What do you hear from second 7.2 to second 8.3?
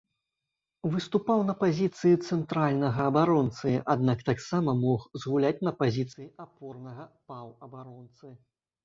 паўабаронцы.